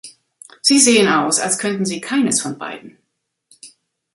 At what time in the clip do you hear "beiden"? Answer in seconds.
2.57-2.97